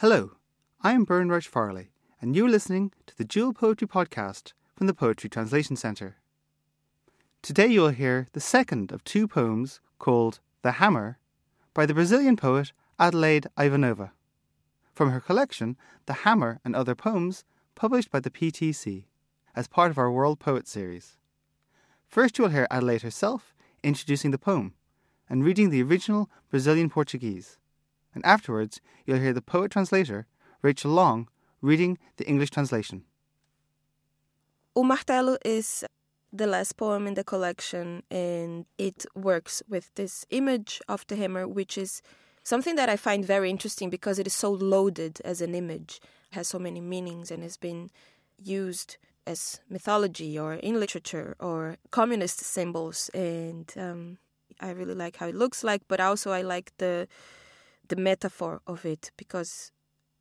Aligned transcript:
Hello, 0.00 0.30
I 0.80 0.92
am 0.92 1.04
Byrne 1.04 1.38
Farley, 1.42 1.90
and 2.22 2.34
you're 2.34 2.48
listening 2.48 2.90
to 3.04 3.14
the 3.18 3.22
Dual 3.22 3.52
Poetry 3.52 3.86
Podcast 3.86 4.54
from 4.74 4.86
the 4.86 4.94
Poetry 4.94 5.28
Translation 5.28 5.76
Centre. 5.76 6.16
Today 7.42 7.66
you'll 7.66 7.90
hear 7.90 8.26
the 8.32 8.40
second 8.40 8.92
of 8.92 9.04
two 9.04 9.28
poems 9.28 9.78
called 9.98 10.40
The 10.62 10.80
Hammer 10.80 11.18
by 11.74 11.84
the 11.84 11.92
Brazilian 11.92 12.36
poet 12.36 12.72
Adelaide 12.98 13.48
Ivánova, 13.58 14.12
from 14.94 15.10
her 15.10 15.20
collection 15.20 15.76
The 16.06 16.24
Hammer 16.24 16.60
and 16.64 16.74
Other 16.74 16.94
Poems, 16.94 17.44
published 17.74 18.10
by 18.10 18.20
the 18.20 18.30
PTC 18.30 19.04
as 19.54 19.68
part 19.68 19.90
of 19.90 19.98
our 19.98 20.10
World 20.10 20.40
Poet 20.40 20.66
series. 20.66 21.18
First, 22.08 22.38
you 22.38 22.44
will 22.44 22.52
hear 22.52 22.66
Adelaide 22.70 23.02
herself 23.02 23.54
introducing 23.82 24.30
the 24.30 24.38
poem 24.38 24.72
and 25.28 25.44
reading 25.44 25.68
the 25.68 25.82
original 25.82 26.30
Brazilian 26.48 26.88
Portuguese, 26.88 27.58
and 28.14 28.24
afterwards, 28.24 28.80
you'll 29.06 29.18
hear 29.18 29.32
the 29.32 29.42
poet 29.42 29.70
translator, 29.70 30.26
Rachel 30.62 30.90
Long, 30.90 31.28
reading 31.60 31.98
the 32.16 32.26
English 32.26 32.50
translation. 32.50 33.04
O 34.76 34.82
Martelo 34.82 35.36
is 35.44 35.84
the 36.32 36.46
last 36.46 36.76
poem 36.76 37.06
in 37.06 37.14
the 37.14 37.24
collection, 37.24 38.02
and 38.10 38.66
it 38.78 39.04
works 39.14 39.62
with 39.68 39.90
this 39.94 40.24
image 40.30 40.80
of 40.88 41.06
the 41.08 41.16
hammer, 41.16 41.46
which 41.46 41.76
is 41.76 42.02
something 42.44 42.76
that 42.76 42.88
I 42.88 42.96
find 42.96 43.24
very 43.24 43.50
interesting 43.50 43.90
because 43.90 44.18
it 44.18 44.26
is 44.26 44.34
so 44.34 44.50
loaded 44.52 45.20
as 45.24 45.40
an 45.40 45.54
image, 45.54 46.00
has 46.32 46.48
so 46.48 46.58
many 46.58 46.80
meanings, 46.80 47.30
and 47.30 47.42
has 47.42 47.56
been 47.56 47.90
used 48.38 48.96
as 49.26 49.60
mythology 49.68 50.38
or 50.38 50.54
in 50.54 50.80
literature 50.80 51.36
or 51.38 51.76
communist 51.90 52.40
symbols. 52.40 53.10
And 53.12 53.72
um, 53.76 54.18
I 54.60 54.70
really 54.70 54.94
like 54.94 55.16
how 55.16 55.26
it 55.26 55.34
looks 55.34 55.62
like, 55.64 55.82
but 55.88 56.00
also 56.00 56.32
I 56.32 56.42
like 56.42 56.72
the 56.78 57.08
the 57.90 57.96
metaphor 57.96 58.60
of 58.66 58.84
it 58.84 59.10
because 59.16 59.70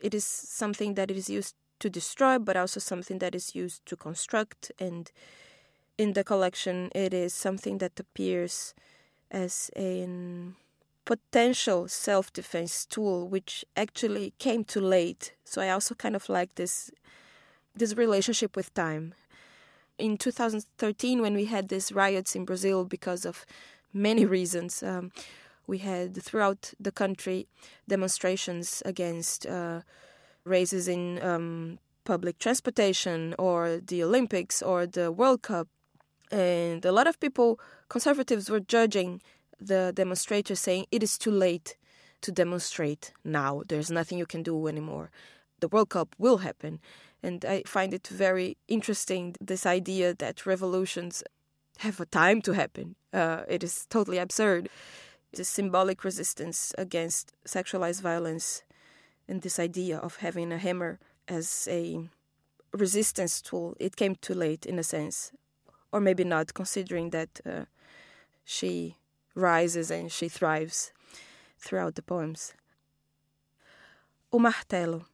it 0.00 0.14
is 0.14 0.24
something 0.24 0.94
that 0.94 1.10
is 1.10 1.28
used 1.28 1.56
to 1.80 1.90
destroy, 1.90 2.38
but 2.38 2.56
also 2.56 2.78
something 2.80 3.18
that 3.18 3.34
is 3.34 3.54
used 3.54 3.84
to 3.86 3.96
construct 3.96 4.72
and 4.78 5.10
in 5.98 6.14
the 6.14 6.24
collection, 6.24 6.90
it 6.94 7.14
is 7.14 7.32
something 7.34 7.78
that 7.78 7.98
appears 8.00 8.74
as 9.30 9.70
a 9.76 10.08
potential 11.04 11.88
self 11.88 12.32
defense 12.32 12.86
tool, 12.86 13.28
which 13.28 13.64
actually 13.76 14.32
came 14.38 14.64
too 14.64 14.80
late. 14.80 15.34
So 15.44 15.62
I 15.62 15.70
also 15.70 15.94
kind 15.94 16.16
of 16.16 16.28
like 16.28 16.54
this 16.54 16.90
this 17.74 17.94
relationship 17.94 18.56
with 18.56 18.72
time. 18.74 19.14
In 19.98 20.16
2013, 20.16 21.22
when 21.22 21.34
we 21.34 21.44
had 21.46 21.68
these 21.68 21.92
riots 21.92 22.34
in 22.34 22.44
Brazil 22.44 22.84
because 22.84 23.24
of 23.24 23.46
many 23.92 24.24
reasons, 24.24 24.82
um, 24.82 25.12
we 25.66 25.78
had 25.78 26.22
throughout 26.22 26.72
the 26.78 26.92
country 26.92 27.46
demonstrations 27.88 28.82
against 28.84 29.46
uh, 29.46 29.80
raises 30.44 30.88
in 30.88 31.22
um, 31.22 31.78
public 32.04 32.38
transportation 32.38 33.34
or 33.38 33.80
the 33.84 34.02
Olympics 34.02 34.62
or 34.62 34.86
the 34.86 35.10
World 35.10 35.42
Cup 35.42 35.68
and 36.30 36.84
a 36.84 36.92
lot 36.92 37.06
of 37.06 37.20
people, 37.20 37.60
conservatives, 37.88 38.50
were 38.50 38.60
judging 38.60 39.22
the 39.60 39.92
demonstrators, 39.94 40.60
saying 40.60 40.86
it 40.90 41.02
is 41.02 41.16
too 41.18 41.30
late 41.30 41.76
to 42.22 42.32
demonstrate 42.32 43.12
now. 43.24 43.62
There's 43.68 43.90
nothing 43.90 44.18
you 44.18 44.26
can 44.26 44.42
do 44.42 44.66
anymore. 44.66 45.10
The 45.60 45.68
World 45.68 45.90
Cup 45.90 46.16
will 46.18 46.38
happen. 46.38 46.80
And 47.22 47.44
I 47.44 47.62
find 47.66 47.94
it 47.94 48.06
very 48.08 48.56
interesting 48.68 49.36
this 49.40 49.64
idea 49.64 50.14
that 50.14 50.44
revolutions 50.44 51.22
have 51.78 52.00
a 52.00 52.06
time 52.06 52.42
to 52.42 52.52
happen. 52.52 52.96
Uh, 53.12 53.42
it 53.48 53.62
is 53.62 53.86
totally 53.88 54.18
absurd. 54.18 54.68
A 55.38 55.44
symbolic 55.44 56.04
resistance 56.04 56.72
against 56.78 57.32
sexualized 57.46 58.00
violence 58.00 58.62
and 59.28 59.42
this 59.42 59.58
idea 59.58 59.98
of 59.98 60.16
having 60.16 60.52
a 60.52 60.58
hammer 60.58 60.98
as 61.26 61.68
a 61.70 62.08
resistance 62.72 63.40
tool. 63.40 63.74
It 63.80 63.96
came 63.96 64.14
too 64.16 64.34
late, 64.34 64.66
in 64.66 64.78
a 64.78 64.82
sense 64.82 65.32
or 65.94 66.00
maybe 66.00 66.24
not, 66.24 66.52
considering 66.52 67.10
that 67.10 67.40
uh, 67.46 67.64
she 68.44 68.96
rises 69.36 69.92
and 69.92 70.10
she 70.10 70.28
thrives 70.28 70.92
throughout 71.56 71.94
the 71.94 72.02
poems. 72.02 72.52
O 74.32 74.40
martelo. 74.40 75.06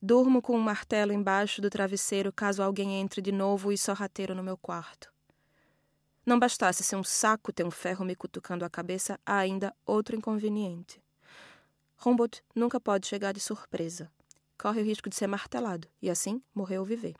Durmo 0.00 0.40
com 0.40 0.56
um 0.56 0.60
martelo 0.60 1.12
embaixo 1.12 1.60
do 1.60 1.68
travesseiro 1.68 2.32
caso 2.32 2.62
alguém 2.62 3.00
entre 3.00 3.20
de 3.20 3.30
novo 3.30 3.70
e 3.70 3.76
sorrateiro 3.76 4.34
no 4.34 4.42
meu 4.42 4.56
quarto. 4.56 5.12
Não 6.28 6.38
bastasse 6.38 6.84
ser 6.84 6.96
um 6.96 7.02
saco 7.02 7.54
ter 7.54 7.64
um 7.64 7.70
ferro 7.70 8.04
me 8.04 8.14
cutucando 8.14 8.62
a 8.62 8.68
cabeça, 8.68 9.18
há 9.24 9.38
ainda 9.38 9.74
outro 9.86 10.14
inconveniente. 10.14 11.02
Humboldt 12.04 12.44
nunca 12.54 12.78
pode 12.78 13.06
chegar 13.06 13.32
de 13.32 13.40
surpresa. 13.40 14.12
Corre 14.58 14.82
o 14.82 14.84
risco 14.84 15.08
de 15.08 15.16
ser 15.16 15.26
martelado 15.26 15.88
e 16.02 16.10
assim 16.10 16.42
morrer 16.54 16.80
ou 16.80 16.84
viver. 16.84 17.14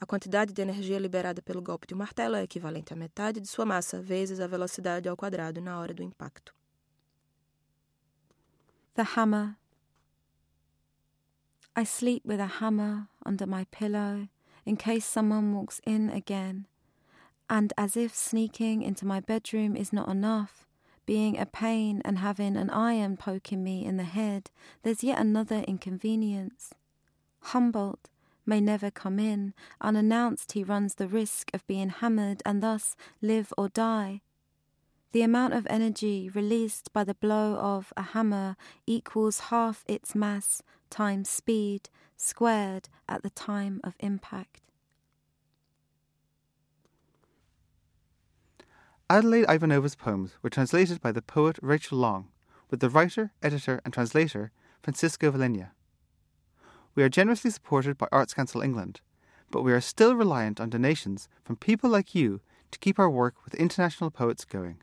A 0.00 0.06
quantidade 0.06 0.50
de 0.50 0.62
energia 0.62 0.98
liberada 0.98 1.42
pelo 1.42 1.60
golpe 1.60 1.86
de 1.86 1.92
um 1.92 1.98
martelo 1.98 2.34
é 2.36 2.42
equivalente 2.42 2.94
à 2.94 2.96
metade 2.96 3.38
de 3.38 3.48
sua 3.48 3.66
massa 3.66 4.00
vezes 4.00 4.40
a 4.40 4.46
velocidade 4.46 5.10
ao 5.10 5.14
quadrado 5.14 5.60
na 5.60 5.78
hora 5.78 5.92
do 5.92 6.02
impacto. 6.02 6.54
The 8.94 9.04
hammer. 9.14 9.58
I 11.78 11.84
sleep 11.84 12.26
with 12.26 12.40
a 12.40 12.48
hammer 12.62 13.06
under 13.26 13.46
my 13.46 13.66
pillow 13.66 14.26
in 14.64 14.76
case 14.76 15.04
someone 15.04 15.52
walks 15.52 15.82
in 15.86 16.08
again. 16.08 16.64
And 17.52 17.74
as 17.76 17.98
if 17.98 18.14
sneaking 18.14 18.80
into 18.80 19.04
my 19.04 19.20
bedroom 19.20 19.76
is 19.76 19.92
not 19.92 20.08
enough, 20.08 20.66
being 21.04 21.38
a 21.38 21.44
pain 21.44 22.00
and 22.02 22.20
having 22.20 22.56
an 22.56 22.70
iron 22.70 23.18
poking 23.18 23.62
me 23.62 23.84
in 23.84 23.98
the 23.98 24.04
head, 24.04 24.50
there's 24.82 25.04
yet 25.04 25.20
another 25.20 25.58
inconvenience. 25.68 26.72
Humboldt 27.40 28.08
may 28.46 28.58
never 28.58 28.90
come 28.90 29.18
in. 29.18 29.52
Unannounced, 29.82 30.52
he 30.52 30.64
runs 30.64 30.94
the 30.94 31.06
risk 31.06 31.50
of 31.52 31.66
being 31.66 31.90
hammered 31.90 32.42
and 32.46 32.62
thus 32.62 32.96
live 33.20 33.52
or 33.58 33.68
die. 33.68 34.22
The 35.12 35.20
amount 35.20 35.52
of 35.52 35.66
energy 35.68 36.30
released 36.30 36.90
by 36.94 37.04
the 37.04 37.12
blow 37.12 37.56
of 37.56 37.92
a 37.98 38.02
hammer 38.02 38.56
equals 38.86 39.50
half 39.50 39.84
its 39.86 40.14
mass 40.14 40.62
times 40.88 41.28
speed 41.28 41.90
squared 42.16 42.88
at 43.06 43.22
the 43.22 43.28
time 43.28 43.78
of 43.84 43.94
impact. 44.00 44.62
Adelaide 49.12 49.44
Ivánova's 49.44 49.94
poems 49.94 50.38
were 50.40 50.48
translated 50.48 50.98
by 51.02 51.12
the 51.12 51.20
poet 51.20 51.58
Rachel 51.60 51.98
Long, 51.98 52.28
with 52.70 52.80
the 52.80 52.88
writer, 52.88 53.30
editor, 53.42 53.78
and 53.84 53.92
translator 53.92 54.52
Francisco 54.82 55.30
Vilhena. 55.30 55.72
We 56.94 57.02
are 57.02 57.10
generously 57.10 57.50
supported 57.50 57.98
by 57.98 58.08
Arts 58.10 58.32
Council 58.32 58.62
England, 58.62 59.02
but 59.50 59.60
we 59.60 59.72
are 59.74 59.82
still 59.82 60.16
reliant 60.16 60.62
on 60.62 60.70
donations 60.70 61.28
from 61.44 61.56
people 61.56 61.90
like 61.90 62.14
you 62.14 62.40
to 62.70 62.78
keep 62.78 62.98
our 62.98 63.10
work 63.10 63.34
with 63.44 63.54
international 63.56 64.10
poets 64.10 64.46
going. 64.46 64.78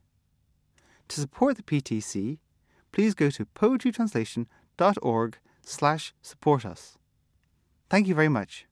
To 1.08 1.20
support 1.20 1.58
the 1.58 1.64
PTC, 1.64 2.38
please 2.92 3.16
go 3.16 3.32
to 3.32 3.48
poetrytranslation.org 3.48 5.38
slash 5.66 6.14
support 6.22 6.68
us. 6.68 7.00
Thank 7.90 8.06
you 8.06 8.14
very 8.14 8.30
much. 8.30 8.68